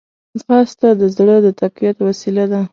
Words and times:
ځغاسته 0.39 0.87
د 0.99 1.01
زړه 1.15 1.35
د 1.45 1.47
تقویت 1.61 1.97
وسیله 2.07 2.45
ده 2.51 2.61